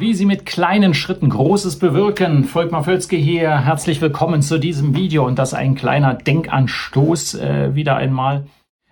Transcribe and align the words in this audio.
Wie 0.00 0.14
Sie 0.14 0.24
mit 0.24 0.46
kleinen 0.46 0.94
Schritten 0.94 1.28
Großes 1.28 1.78
bewirken. 1.78 2.44
Volkmar 2.44 2.84
Völzke 2.84 3.16
hier. 3.16 3.66
Herzlich 3.66 4.00
willkommen 4.00 4.40
zu 4.40 4.58
diesem 4.58 4.96
Video 4.96 5.26
und 5.26 5.38
das 5.38 5.52
ein 5.52 5.74
kleiner 5.74 6.14
Denkanstoß 6.14 7.34
äh, 7.34 7.74
wieder 7.74 7.96
einmal, 7.96 8.46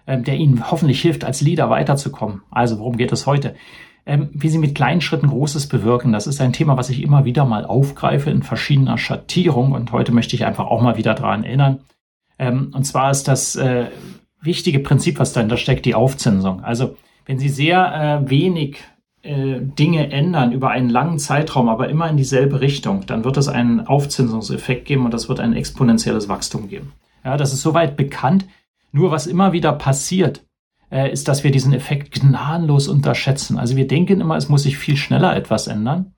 äh, 0.04 0.20
der 0.20 0.34
Ihnen 0.34 0.70
hoffentlich 0.70 1.00
hilft, 1.00 1.24
als 1.24 1.40
Leader 1.40 1.70
weiterzukommen. 1.70 2.42
Also, 2.50 2.78
worum 2.78 2.98
geht 2.98 3.10
es 3.10 3.26
heute? 3.26 3.54
Ähm, 4.04 4.28
wie 4.34 4.50
Sie 4.50 4.58
mit 4.58 4.74
kleinen 4.74 5.00
Schritten 5.00 5.28
Großes 5.28 5.68
bewirken, 5.68 6.12
das 6.12 6.26
ist 6.26 6.42
ein 6.42 6.52
Thema, 6.52 6.76
was 6.76 6.90
ich 6.90 7.02
immer 7.02 7.24
wieder 7.24 7.46
mal 7.46 7.64
aufgreife 7.64 8.28
in 8.28 8.42
verschiedener 8.42 8.98
Schattierung 8.98 9.72
und 9.72 9.92
heute 9.92 10.12
möchte 10.12 10.36
ich 10.36 10.44
einfach 10.44 10.66
auch 10.66 10.82
mal 10.82 10.98
wieder 10.98 11.14
daran 11.14 11.42
erinnern. 11.42 11.80
Ähm, 12.38 12.70
und 12.74 12.84
zwar 12.84 13.10
ist 13.10 13.28
das 13.28 13.56
äh, 13.56 13.86
wichtige 14.42 14.80
Prinzip, 14.80 15.18
was 15.18 15.32
dahinter 15.32 15.56
steckt, 15.56 15.86
die 15.86 15.94
Aufzinsung. 15.94 16.62
Also, 16.62 16.96
wenn 17.24 17.38
Sie 17.38 17.48
sehr 17.48 18.20
äh, 18.26 18.28
wenig 18.28 18.76
Dinge 19.24 20.12
ändern 20.12 20.52
über 20.52 20.70
einen 20.70 20.88
langen 20.88 21.18
Zeitraum, 21.18 21.68
aber 21.68 21.88
immer 21.88 22.08
in 22.08 22.16
dieselbe 22.16 22.60
Richtung, 22.60 23.04
dann 23.06 23.24
wird 23.24 23.36
es 23.36 23.48
einen 23.48 23.86
Aufzinsungseffekt 23.86 24.86
geben 24.86 25.04
und 25.04 25.12
das 25.12 25.28
wird 25.28 25.40
ein 25.40 25.54
exponentielles 25.54 26.28
Wachstum 26.28 26.68
geben. 26.68 26.92
Ja, 27.24 27.36
das 27.36 27.52
ist 27.52 27.62
soweit 27.62 27.96
bekannt. 27.96 28.46
Nur 28.92 29.10
was 29.10 29.26
immer 29.26 29.52
wieder 29.52 29.72
passiert, 29.72 30.44
äh, 30.90 31.12
ist, 31.12 31.28
dass 31.28 31.44
wir 31.44 31.50
diesen 31.50 31.72
Effekt 31.72 32.12
gnadenlos 32.12 32.88
unterschätzen. 32.88 33.58
Also 33.58 33.76
wir 33.76 33.86
denken 33.86 34.20
immer, 34.20 34.36
es 34.36 34.48
muss 34.48 34.62
sich 34.62 34.78
viel 34.78 34.96
schneller 34.96 35.36
etwas 35.36 35.66
ändern. 35.66 36.14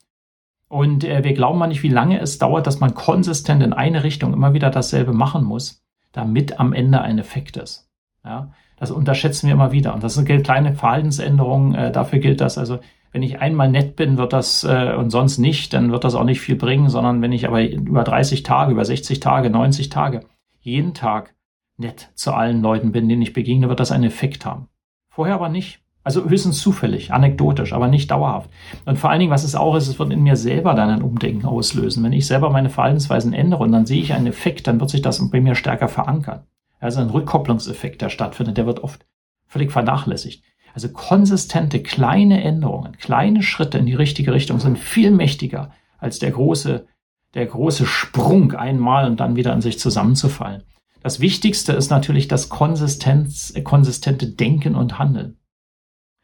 Und 0.69 1.03
äh, 1.03 1.25
wir 1.25 1.33
glauben 1.33 1.59
mal 1.59 1.67
nicht, 1.67 1.83
wie 1.83 1.89
lange 1.89 2.20
es 2.20 2.39
dauert, 2.39 2.67
dass 2.67 2.79
man 2.79 2.95
konsistent 2.95 3.62
in 3.62 3.73
eine 3.73 4.05
Richtung 4.05 4.33
immer 4.33 4.55
wieder 4.55 4.70
dasselbe 4.70 5.12
machen 5.12 5.42
muss, 5.42 5.83
damit 6.12 6.61
am 6.61 6.73
Ende 6.73 7.01
ein 7.01 7.19
Effekt 7.19 7.57
ist. 7.57 7.89
Ja, 8.25 8.53
das 8.77 8.91
unterschätzen 8.91 9.47
wir 9.47 9.55
immer 9.55 9.73
wieder. 9.73 9.95
Und 9.95 10.03
das 10.03 10.15
sind 10.15 10.27
kleine 10.27 10.75
Verhaltensänderungen. 10.75 11.75
Äh, 11.75 11.93
dafür 11.93 12.19
gilt 12.19 12.41
das. 12.41 12.59
Also 12.59 12.79
wenn 13.13 13.23
ich 13.23 13.41
einmal 13.41 13.71
nett 13.71 13.97
bin, 13.97 14.19
wird 14.19 14.33
das 14.33 14.65
äh, 14.65 14.95
und 14.97 15.11
sonst 15.11 15.39
nicht, 15.39 15.73
dann 15.73 15.91
wird 15.91 16.05
das 16.05 16.15
auch 16.15 16.25
nicht 16.25 16.41
viel 16.41 16.57
bringen, 16.57 16.89
sondern 16.89 17.23
wenn 17.23 17.33
ich 17.33 17.47
aber 17.47 17.63
über 17.63 18.05
30 18.05 18.43
Tage, 18.43 18.73
über 18.73 18.85
60 18.85 19.21
Tage, 19.21 19.51
90 19.51 19.89
Tage, 19.89 20.21
jeden 20.61 20.95
Tag 20.95 21.35
nett 21.77 22.11
zu 22.15 22.33
allen 22.33 22.63
Leuten 22.63 22.93
bin, 22.93 23.09
denen 23.09 23.23
ich 23.23 23.33
begegne, 23.33 23.69
wird 23.69 23.81
das 23.81 23.91
einen 23.91 24.05
Effekt 24.05 24.45
haben. 24.45 24.69
Vorher 25.09 25.35
aber 25.35 25.48
nicht. 25.48 25.81
Also 26.03 26.29
höchstens 26.29 26.61
zufällig, 26.61 27.13
anekdotisch, 27.13 27.75
aber 27.75 27.87
nicht 27.87 28.11
dauerhaft. 28.11 28.48
Und 28.87 28.98
vor 28.98 29.11
allen 29.11 29.21
Dingen, 29.21 29.33
was 29.33 29.45
es 29.45 29.55
auch 29.55 29.77
ist, 29.77 29.87
es 29.87 29.98
wird 29.98 30.13
in 30.13 30.23
mir 30.23 30.37
selber 30.37 30.73
dann 30.75 30.89
ein 30.89 31.03
Umdenken 31.03 31.47
auslösen. 31.47 32.03
Wenn 32.03 32.15
ich 32.15 32.27
selber 32.27 32.48
meine 32.48 32.71
Verhaltensweisen 32.71 33.35
ändere 33.35 33.65
und 33.65 33.73
dann 33.73 33.85
sehe 33.85 34.01
ich 34.01 34.15
einen 34.15 34.27
Effekt, 34.27 34.67
dann 34.67 34.81
wird 34.81 34.89
sich 34.89 35.03
das 35.03 35.31
bei 35.31 35.41
mir 35.43 35.55
stärker 35.55 35.89
verankern. 35.89 36.45
Also 36.81 37.00
ein 37.00 37.11
Rückkopplungseffekt, 37.11 38.03
der 38.03 38.09
stattfindet, 38.09 38.56
der 38.56 38.67
wird 38.67 38.81
oft 38.81 39.06
völlig 39.47 39.70
vernachlässigt. 39.70 40.42
Also 40.75 40.89
konsistente 40.89 41.83
kleine 41.83 42.42
Änderungen, 42.42 42.97
kleine 42.97 43.42
Schritte 43.42 43.78
in 43.78 43.86
die 43.86 43.95
richtige 43.95 44.33
Richtung 44.33 44.61
sind 44.61 44.78
viel 44.78 45.11
mächtiger 45.11 45.73
als 45.98 46.19
der 46.19 46.31
große, 46.31 46.86
der 47.34 47.47
große 47.47 47.86
Sprung 47.86 48.53
einmal 48.53 49.06
und 49.06 49.20
dann 49.20 49.36
wieder 49.36 49.53
in 49.53 49.61
sich 49.61 49.78
zusammenzufallen. 49.78 50.62
Das 51.03 51.20
Wichtigste 51.20 51.73
ist 51.73 51.91
natürlich 51.91 52.28
das 52.28 52.48
Konsistenz, 52.48 53.52
konsistente 53.64 54.27
Denken 54.27 54.74
und 54.74 54.98
Handeln. 54.98 55.39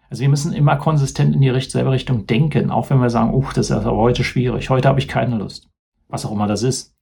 Also 0.09 0.21
wir 0.21 0.29
müssen 0.29 0.53
immer 0.53 0.77
konsistent 0.77 1.35
in 1.35 1.41
die 1.41 1.61
selbe 1.61 1.91
Richtung 1.91 2.27
denken, 2.27 2.71
auch 2.71 2.91
wenn 2.91 3.01
wir 3.01 3.11
sagen, 3.11 3.35
uh, 3.35 3.45
das 3.55 3.71
ist 3.71 3.73
aber 3.73 3.97
heute 3.97 4.23
schwierig, 4.23 4.71
heute 4.71 4.89
habe 4.89 5.01
ich 5.01 5.09
keine 5.09 5.37
Lust, 5.37 5.69
was 6.09 6.25
auch 6.25 6.31
immer 6.31 6.47
das 6.47 6.63
ist, 6.63 6.95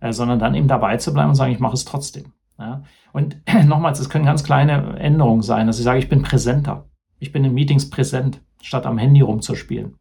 äh, 0.00 0.12
sondern 0.12 0.38
dann 0.38 0.54
eben 0.54 0.68
dabei 0.68 0.96
zu 0.96 1.12
bleiben 1.12 1.30
und 1.30 1.34
sagen, 1.34 1.52
ich 1.52 1.58
mache 1.58 1.74
es 1.74 1.84
trotzdem. 1.84 2.32
Ja? 2.58 2.82
Und 3.12 3.36
nochmals, 3.66 4.00
es 4.00 4.10
können 4.10 4.24
ganz 4.24 4.44
kleine 4.44 4.98
Änderungen 4.98 5.42
sein. 5.42 5.66
Also 5.66 5.80
ich 5.80 5.84
sage, 5.84 5.98
ich 5.98 6.08
bin 6.08 6.22
präsenter. 6.22 6.88
Ich 7.18 7.32
bin 7.32 7.44
in 7.44 7.54
Meetings 7.54 7.90
präsent, 7.90 8.42
statt 8.62 8.86
am 8.86 8.98
Handy 8.98 9.20
rumzuspielen. 9.20 9.96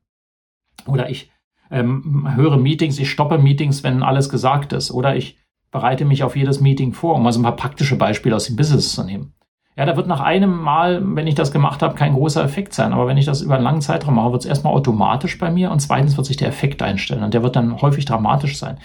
Oder 0.85 1.09
ich 1.09 1.31
ähm, 1.71 2.35
höre 2.35 2.57
Meetings, 2.57 2.99
ich 2.99 3.09
stoppe 3.09 3.37
Meetings, 3.37 3.83
wenn 3.83 4.03
alles 4.03 4.29
gesagt 4.29 4.73
ist. 4.73 4.91
Oder 4.91 5.15
ich 5.15 5.37
bereite 5.71 6.05
mich 6.05 6.23
auf 6.23 6.35
jedes 6.35 6.61
Meeting 6.61 6.93
vor, 6.93 7.15
um 7.15 7.23
mal 7.23 7.31
so 7.31 7.39
ein 7.39 7.43
paar 7.43 7.55
praktische 7.55 7.97
Beispiele 7.97 8.35
aus 8.35 8.45
dem 8.45 8.55
Business 8.55 8.93
zu 8.93 9.03
nehmen. 9.03 9.33
Ja, 9.77 9.85
da 9.85 9.97
wird 9.97 10.07
nach 10.07 10.21
einem 10.21 10.61
Mal, 10.61 11.01
wenn 11.03 11.27
ich 11.27 11.35
das 11.35 11.51
gemacht 11.51 11.81
habe, 11.81 11.95
kein 11.95 12.13
großer 12.13 12.41
Effekt 12.41 12.73
sein. 12.73 12.93
Aber 12.93 13.07
wenn 13.07 13.17
ich 13.17 13.25
das 13.25 13.41
über 13.41 13.55
einen 13.55 13.63
langen 13.63 13.81
Zeitraum 13.81 14.15
mache, 14.15 14.31
wird 14.31 14.43
es 14.43 14.49
erstmal 14.49 14.73
automatisch 14.73 15.37
bei 15.37 15.51
mir 15.51 15.69
und 15.69 15.81
zweitens 15.81 16.15
wird 16.15 16.25
sich 16.25 16.37
der 16.37 16.47
Effekt 16.47 16.81
einstellen 16.81 17.23
und 17.23 17.33
der 17.33 17.43
wird 17.43 17.57
dann 17.57 17.81
häufig 17.81 18.05
dramatisch 18.05 18.57
sein. 18.57 18.77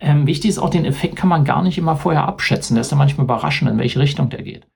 Ähm, 0.00 0.26
wichtig 0.26 0.48
ist 0.50 0.58
auch, 0.58 0.70
den 0.70 0.86
Effekt 0.86 1.16
kann 1.16 1.28
man 1.28 1.44
gar 1.44 1.62
nicht 1.62 1.76
immer 1.76 1.96
vorher 1.96 2.24
abschätzen. 2.24 2.76
Der 2.76 2.80
ist 2.80 2.90
dann 2.90 2.98
manchmal 2.98 3.24
überraschend, 3.24 3.70
in 3.70 3.78
welche 3.78 4.00
Richtung 4.00 4.30
der 4.30 4.42
geht. 4.42 4.66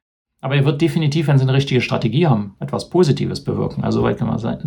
Aber 0.43 0.57
er 0.57 0.65
wird 0.65 0.81
definitiv, 0.81 1.29
wenn 1.29 1.39
Sie 1.39 1.45
eine 1.45 1.53
richtige 1.53 1.81
Strategie 1.81 2.27
haben, 2.27 2.57
etwas 2.59 2.91
Positives 2.91 3.45
bewirken. 3.45 3.85
Also 3.85 4.03
weit 4.03 4.19
kann 4.19 4.27
man 4.27 4.39
sein, 4.39 4.59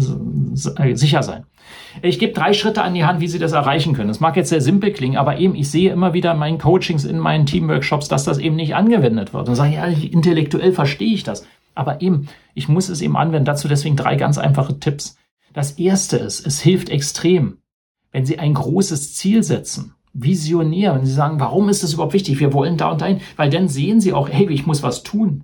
äh, 0.78 0.96
sicher 0.96 1.22
sein. 1.22 1.44
Ich 2.02 2.18
gebe 2.18 2.32
drei 2.32 2.54
Schritte 2.54 2.82
an 2.82 2.94
die 2.94 3.04
Hand, 3.04 3.20
wie 3.20 3.28
Sie 3.28 3.40
das 3.40 3.52
erreichen 3.52 3.94
können. 3.94 4.08
Das 4.08 4.22
mag 4.22 4.38
jetzt 4.38 4.48
sehr 4.48 4.62
simpel 4.62 4.94
klingen, 4.94 5.18
aber 5.18 5.38
eben, 5.38 5.54
ich 5.54 5.70
sehe 5.70 5.92
immer 5.92 6.14
wieder 6.14 6.32
in 6.32 6.40
meinen 6.40 6.60
Coachings, 6.60 7.04
in 7.04 7.20
meinen 7.20 7.46
Teamworkshops, 7.46 8.08
dass 8.08 8.24
das 8.24 8.38
eben 8.38 8.56
nicht 8.56 8.74
angewendet 8.74 9.34
wird. 9.34 9.50
Und 9.50 9.56
sage, 9.56 9.74
ja, 9.74 9.86
intellektuell 9.86 10.72
verstehe 10.72 11.14
ich 11.14 11.24
das. 11.24 11.46
Aber 11.76 12.02
eben, 12.02 12.30
ich 12.54 12.70
muss 12.70 12.88
es 12.88 13.02
eben 13.02 13.18
anwenden. 13.18 13.44
Dazu 13.44 13.68
deswegen 13.68 13.98
drei 13.98 14.16
ganz 14.16 14.38
einfache 14.38 14.80
Tipps. 14.80 15.18
Das 15.52 15.74
erste 15.74 16.16
ist, 16.16 16.48
es 16.48 16.62
hilft 16.62 16.90
extrem, 16.90 17.58
wenn 18.14 18.26
Sie 18.26 18.40
ein 18.40 18.54
großes 18.54 19.16
Ziel 19.16 19.44
setzen 19.44 19.92
visionär, 20.14 20.96
wenn 20.96 21.06
Sie 21.06 21.12
sagen, 21.12 21.42
warum 21.42 21.68
ist 21.68 21.84
das 21.84 21.92
überhaupt 21.92 22.14
wichtig? 22.14 22.40
Wir 22.40 22.54
wollen 22.54 22.78
da 22.78 22.92
und 22.92 23.02
dahin, 23.02 23.20
weil 23.36 23.50
dann 23.50 23.68
sehen 23.68 24.00
Sie 24.00 24.14
auch, 24.14 24.30
hey, 24.30 24.50
ich 24.50 24.66
muss 24.66 24.82
was 24.82 25.04
tun. 25.04 25.44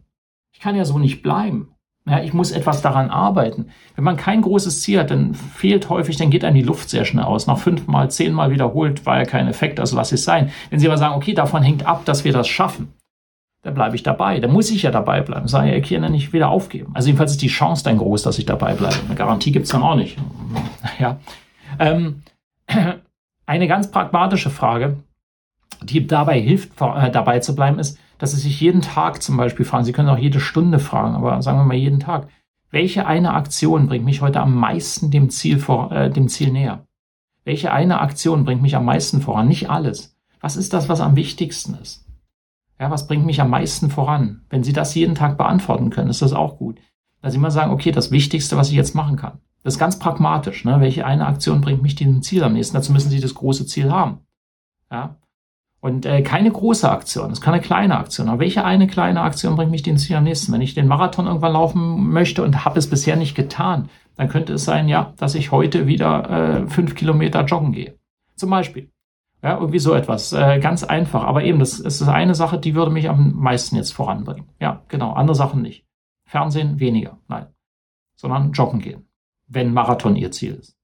Kann 0.62 0.76
ja 0.76 0.86
so 0.86 1.00
nicht 1.00 1.22
bleiben. 1.24 1.76
Ja, 2.06 2.24
ich 2.24 2.34
muss 2.34 2.52
etwas 2.52 2.82
daran 2.82 3.12
arbeiten. 3.12 3.68
Wenn 3.96 4.04
man 4.04 4.18
kein 4.18 4.42
großes 4.42 4.82
Ziel 4.82 5.00
hat, 5.00 5.12
dann 5.12 5.36
fehlt 5.36 5.90
häufig, 5.90 6.18
dann 6.18 6.32
geht 6.32 6.44
einem 6.44 6.56
die 6.56 6.64
Luft 6.64 6.90
sehr 6.90 7.06
schnell 7.06 7.26
aus. 7.26 7.46
Nach 7.46 7.60
fünfmal, 7.60 8.10
zehnmal 8.10 8.50
wiederholt 8.50 9.06
war 9.06 9.20
ja 9.20 9.26
kein 9.26 9.48
Effekt, 9.48 9.80
also 9.80 9.96
lass 9.96 10.12
es 10.12 10.24
sein. 10.24 10.52
Wenn 10.72 10.80
Sie 10.80 10.88
aber 10.88 10.98
sagen, 10.98 11.16
okay, 11.16 11.34
davon 11.34 11.62
hängt 11.62 11.86
ab, 11.86 12.04
dass 12.06 12.24
wir 12.24 12.34
das 12.34 12.48
schaffen, 12.48 12.94
dann 13.62 13.76
bleibe 13.76 13.96
ich 13.96 14.02
dabei. 14.02 14.40
Dann 14.40 14.52
muss 14.52 14.72
ich 14.72 14.82
ja 14.82 14.90
dabei 14.90 15.22
bleiben. 15.22 15.48
Sage 15.48 15.70
ja, 15.70 15.76
ich 15.76 15.88
kann 15.88 16.02
ja 16.02 16.10
nicht 16.10 16.34
wieder 16.34 16.50
aufgeben. 16.50 16.92
Also 16.96 17.08
jedenfalls 17.08 17.32
ist 17.32 17.42
die 17.44 17.48
Chance 17.48 17.84
dann 17.84 18.00
groß, 18.00 18.24
dass 18.24 18.40
ich 18.40 18.48
dabei 18.48 18.74
bleibe. 18.74 18.96
Eine 19.06 19.16
Garantie 19.16 19.52
gibt's 19.52 19.70
dann 19.70 19.84
auch 19.84 19.96
nicht. 19.96 20.18
Ja. 21.00 21.20
Ähm, 21.80 22.24
eine 23.46 23.68
ganz 23.68 23.92
pragmatische 23.92 24.50
Frage, 24.50 24.98
die 25.84 26.06
dabei 26.06 26.40
hilft, 26.40 26.80
äh, 26.82 27.12
dabei 27.12 27.40
zu 27.40 27.56
bleiben, 27.56 27.80
ist, 27.80 27.98
dass 28.22 28.34
Sie 28.34 28.40
sich 28.40 28.62
jeden 28.62 28.82
Tag 28.82 29.24
zum 29.24 29.36
Beispiel 29.36 29.66
fragen, 29.66 29.84
Sie 29.84 29.94
können 29.94 30.10
auch 30.10 30.18
jede 30.18 30.40
Stunde 30.40 30.78
fragen, 30.78 31.16
aber 31.16 31.42
sagen 31.42 31.58
wir 31.58 31.66
mal 31.66 31.74
jeden 31.74 32.00
Tag, 32.00 32.28
welche 32.70 33.08
eine 33.08 33.34
Aktion 33.34 33.88
bringt 33.88 34.06
mich 34.06 34.22
heute 34.22 34.42
am 34.42 34.54
meisten 34.54 35.10
dem 35.10 35.32
Ziel, 35.32 35.58
vor, 35.58 35.92
äh, 35.92 36.12
dem 36.12 36.28
Ziel 36.28 36.52
näher? 36.52 36.86
Welche 37.46 37.74
eine 37.74 38.00
Aktion 38.00 38.46
bringt 38.46 38.62
mich 38.62 38.76
am 38.76 38.86
meisten 38.86 39.22
voran? 39.22 39.48
Nicht 39.48 39.72
alles. 39.72 40.16
Was 40.40 40.56
ist 40.56 40.72
das, 40.72 40.88
was 40.88 41.02
am 41.02 41.16
wichtigsten 41.16 41.74
ist? 41.82 42.06
Ja, 42.80 42.92
was 42.92 43.08
bringt 43.08 43.26
mich 43.26 43.42
am 43.42 43.50
meisten 43.50 43.90
voran? 43.90 44.42
Wenn 44.52 44.64
Sie 44.64 44.74
das 44.74 44.94
jeden 44.94 45.16
Tag 45.16 45.40
beantworten 45.40 45.90
können, 45.90 46.12
ist 46.12 46.22
das 46.22 46.34
auch 46.34 46.58
gut. 46.58 46.78
Dass 47.24 47.34
Sie 47.34 47.40
immer 47.40 47.50
sagen, 47.50 47.72
okay, 47.72 47.92
das 47.92 48.12
Wichtigste, 48.12 48.56
was 48.56 48.70
ich 48.70 48.76
jetzt 48.76 48.94
machen 48.94 49.16
kann. 49.16 49.40
Das 49.64 49.74
ist 49.74 49.80
ganz 49.80 49.98
pragmatisch. 49.98 50.64
Ne? 50.64 50.80
Welche 50.80 51.08
eine 51.08 51.26
Aktion 51.26 51.62
bringt 51.62 51.82
mich 51.82 51.96
diesem 51.96 52.22
Ziel 52.22 52.44
am 52.44 52.54
nächsten? 52.54 52.76
Dazu 52.76 52.92
müssen 52.92 53.10
Sie 53.10 53.20
das 53.20 53.34
große 53.34 53.66
Ziel 53.66 53.92
haben. 53.92 54.20
Ja? 54.92 55.16
Und 55.82 56.06
äh, 56.06 56.22
keine 56.22 56.52
große 56.52 56.90
Aktion, 56.90 57.32
es 57.32 57.42
kann 57.42 57.54
eine 57.54 57.64
kleine 57.64 57.98
Aktion. 57.98 58.30
Aber 58.30 58.40
welche 58.40 58.64
eine 58.64 58.88
kleine 58.88 59.22
Aktion 59.22 59.56
bringt 59.56 59.72
mich 59.72 59.82
dem 59.82 59.98
Ziel 59.98 60.16
am 60.16 60.24
nächsten? 60.24 60.54
Wenn 60.54 60.62
ich 60.62 60.76
den 60.76 60.88
Marathon 60.88 61.26
irgendwann 61.26 61.54
laufen 61.54 62.10
möchte 62.12 62.44
und 62.44 62.64
habe 62.64 62.78
es 62.78 62.90
bisher 62.90 63.16
nicht 63.16 63.36
getan, 63.36 63.90
dann 64.16 64.30
könnte 64.30 64.54
es 64.54 64.64
sein, 64.64 64.88
ja, 64.88 65.14
dass 65.18 65.34
ich 65.34 65.52
heute 65.52 65.88
wieder 65.88 66.30
äh, 66.30 66.68
fünf 66.68 66.94
Kilometer 66.96 67.44
joggen 67.46 67.72
gehe. 67.72 67.96
Zum 68.36 68.52
Beispiel. 68.52 68.92
Ja, 69.42 69.58
irgendwie 69.58 69.80
so 69.80 69.96
etwas. 69.96 70.34
Äh, 70.34 70.60
ganz 70.60 70.84
einfach. 70.84 71.24
Aber 71.24 71.44
eben, 71.44 71.58
das 71.58 71.80
ist 71.80 72.02
eine 72.04 72.36
Sache, 72.36 72.60
die 72.60 72.76
würde 72.76 72.92
mich 72.92 73.10
am 73.10 73.34
meisten 73.36 73.76
jetzt 73.76 73.92
voranbringen. 73.92 74.50
Ja, 74.60 74.84
genau. 74.88 75.14
Andere 75.14 75.36
Sachen 75.36 75.64
nicht. 75.64 75.84
Fernsehen 76.26 76.80
weniger. 76.80 77.18
Nein. 77.28 77.48
Sondern 78.16 78.52
joggen 78.52 78.80
gehen 78.80 79.08
wenn 79.52 79.74
Marathon 79.74 80.16
ihr 80.16 80.32
Ziel 80.32 80.56
ist. 80.56 80.78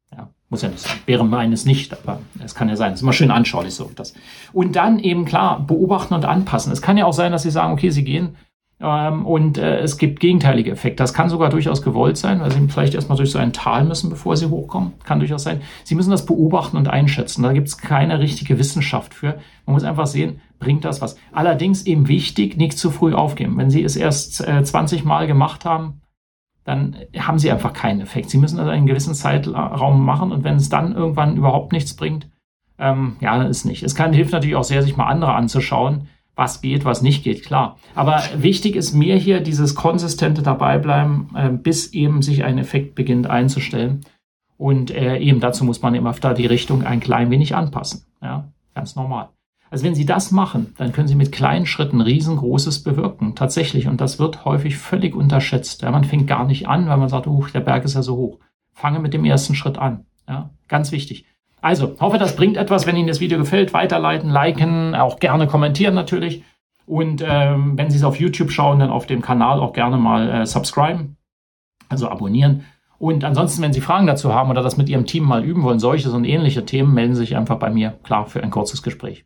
Muss 0.49 0.61
ja 0.61 0.69
nicht 0.69 0.79
sein. 0.79 0.97
Wäre 1.05 1.25
meines 1.25 1.65
nicht, 1.65 1.93
aber 1.93 2.21
es 2.43 2.55
kann 2.55 2.69
ja 2.69 2.75
sein. 2.75 2.93
Es 2.93 2.99
ist 2.99 3.03
immer 3.03 3.13
schön 3.13 3.31
anschaulich 3.31 3.73
so. 3.73 3.91
Das. 3.95 4.13
Und 4.53 4.75
dann 4.75 4.99
eben 4.99 5.25
klar 5.25 5.59
beobachten 5.65 6.13
und 6.13 6.25
anpassen. 6.25 6.71
Es 6.71 6.81
kann 6.81 6.97
ja 6.97 7.05
auch 7.05 7.13
sein, 7.13 7.31
dass 7.31 7.43
Sie 7.43 7.51
sagen, 7.51 7.73
okay, 7.73 7.89
Sie 7.89 8.03
gehen 8.03 8.37
Ähm, 8.79 9.25
und 9.25 9.57
äh, 9.57 9.79
es 9.79 9.97
gibt 9.97 10.19
gegenteilige 10.19 10.71
Effekte. 10.71 11.01
Das 11.01 11.13
kann 11.13 11.29
sogar 11.29 11.49
durchaus 11.49 11.81
gewollt 11.81 12.17
sein, 12.17 12.41
weil 12.41 12.51
Sie 12.51 12.59
vielleicht 12.67 12.93
erstmal 12.93 13.17
durch 13.17 13.31
so 13.31 13.39
ein 13.39 13.51
Tal 13.51 13.83
müssen, 13.83 14.09
bevor 14.09 14.37
Sie 14.37 14.45
hochkommen. 14.49 14.93
Kann 15.03 15.19
durchaus 15.19 15.43
sein. 15.43 15.61
Sie 15.83 15.95
müssen 15.95 16.11
das 16.11 16.25
beobachten 16.27 16.77
und 16.77 16.87
einschätzen. 16.87 17.41
Da 17.41 17.53
gibt 17.53 17.67
es 17.67 17.77
keine 17.77 18.19
richtige 18.19 18.59
Wissenschaft 18.59 19.15
für. 19.15 19.39
Man 19.65 19.73
muss 19.73 19.83
einfach 19.83 20.05
sehen, 20.05 20.41
bringt 20.59 20.85
das 20.85 21.01
was. 21.01 21.17
Allerdings 21.31 21.85
eben 21.87 22.07
wichtig, 22.07 22.57
nicht 22.57 22.77
zu 22.77 22.91
früh 22.91 23.13
aufgeben. 23.15 23.57
Wenn 23.57 23.71
Sie 23.71 23.83
es 23.83 23.95
erst 23.95 24.47
äh, 24.47 24.63
20 24.63 25.03
Mal 25.03 25.25
gemacht 25.25 25.65
haben, 25.65 26.01
dann 26.67 26.97
haben 27.17 27.39
Sie 27.39 27.49
einfach 27.49 27.71
keinen 27.71 28.01
Effekt. 28.01 28.29
Sie 28.29 28.37
müssen 28.37 28.59
also 28.59 28.69
einen 28.69 28.85
gewissen 28.85 29.15
Zeitraum 29.15 30.03
machen 30.03 30.31
und 30.31 30.43
wenn 30.43 30.57
es 30.57 30.67
dann 30.69 30.93
irgendwann 30.93 31.37
überhaupt 31.37 31.71
nichts 31.71 31.95
bringt, 31.95 32.29
ähm, 32.77 33.15
ja, 33.21 33.37
dann 33.37 33.47
ist 33.47 33.65
nicht. 33.65 33.83
Es 33.83 33.95
kann 33.95 34.13
hilft 34.13 34.33
natürlich 34.33 34.55
auch 34.57 34.63
sehr, 34.63 34.83
sich 34.83 34.97
mal 34.97 35.07
andere 35.07 35.33
anzuschauen 35.33 36.09
was 36.37 36.61
geht, 36.61 36.85
was 36.85 37.01
nicht 37.01 37.23
geht, 37.23 37.43
klar. 37.43 37.77
Aber 37.95 38.21
wichtig 38.37 38.75
ist 38.75 38.93
mir 38.93 39.15
hier 39.15 39.41
dieses 39.41 39.73
konsistente 39.73 40.43
Dabeibleiben, 40.43 41.31
äh, 41.35 41.49
bis 41.49 41.93
eben 41.93 42.21
sich 42.21 42.43
ein 42.43 42.59
Effekt 42.59 42.93
beginnt 42.93 43.27
einzustellen. 43.27 44.05
Und 44.55 44.91
äh, 44.91 45.17
eben 45.17 45.39
dazu 45.39 45.65
muss 45.65 45.81
man 45.81 45.95
eben 45.95 46.07
öfter 46.07 46.33
die 46.33 46.45
Richtung 46.45 46.83
ein 46.83 46.99
klein 46.99 47.31
wenig 47.31 47.55
anpassen. 47.55 48.05
Ja, 48.21 48.51
ganz 48.75 48.95
normal. 48.95 49.29
Also 49.69 49.83
wenn 49.85 49.95
Sie 49.95 50.05
das 50.05 50.31
machen, 50.31 50.73
dann 50.77 50.93
können 50.93 51.07
Sie 51.07 51.15
mit 51.15 51.31
kleinen 51.31 51.65
Schritten 51.65 52.01
riesengroßes 52.01 52.83
bewirken. 52.83 53.35
Tatsächlich. 53.35 53.87
Und 53.87 53.99
das 53.99 54.19
wird 54.19 54.45
häufig 54.45 54.77
völlig 54.77 55.15
unterschätzt. 55.15 55.81
Ja, 55.81 55.91
man 55.91 56.03
fängt 56.03 56.27
gar 56.27 56.45
nicht 56.45 56.67
an, 56.67 56.87
weil 56.87 56.97
man 56.97 57.09
sagt, 57.09 57.27
uh, 57.27 57.45
der 57.53 57.59
Berg 57.59 57.83
ist 57.83 57.95
ja 57.95 58.01
so 58.01 58.15
hoch. 58.15 58.39
Fange 58.73 58.99
mit 58.99 59.13
dem 59.13 59.25
ersten 59.25 59.55
Schritt 59.55 59.77
an. 59.77 60.05
Ja, 60.27 60.51
ganz 60.67 60.91
wichtig. 60.91 61.25
Also, 61.61 61.95
hoffe, 61.99 62.17
das 62.17 62.35
bringt 62.35 62.55
etwas. 62.55 62.85
Wenn 62.85 62.95
Ihnen 62.95 63.07
das 63.07 63.19
Video 63.19 63.37
gefällt, 63.37 63.73
weiterleiten, 63.73 64.29
liken, 64.29 64.95
auch 64.95 65.19
gerne 65.19 65.47
kommentieren 65.47 65.95
natürlich. 65.95 66.43
Und 66.85 67.23
ähm, 67.27 67.77
wenn 67.77 67.89
Sie 67.89 67.97
es 67.97 68.03
auf 68.03 68.19
YouTube 68.19 68.51
schauen, 68.51 68.79
dann 68.79 68.89
auf 68.89 69.07
dem 69.07 69.21
Kanal 69.21 69.59
auch 69.59 69.73
gerne 69.73 69.97
mal 69.97 70.29
äh, 70.29 70.45
subscriben, 70.45 71.17
also 71.89 72.07
abonnieren. 72.07 72.63
Und 72.99 73.23
ansonsten, 73.25 73.61
wenn 73.61 73.73
Sie 73.73 73.81
Fragen 73.81 74.07
dazu 74.07 74.33
haben 74.33 74.49
oder 74.49 74.63
das 74.63 74.77
mit 74.77 74.87
Ihrem 74.87 75.05
Team 75.05 75.23
mal 75.23 75.43
üben 75.43 75.63
wollen, 75.63 75.79
solche 75.79 76.09
und 76.11 76.23
ähnliche 76.23 76.65
Themen, 76.65 76.93
melden 76.93 77.15
Sie 77.15 77.21
sich 77.21 77.35
einfach 77.35 77.59
bei 77.59 77.69
mir, 77.69 77.91
klar, 78.03 78.25
für 78.27 78.41
ein 78.41 78.51
kurzes 78.51 78.81
Gespräch. 78.81 79.25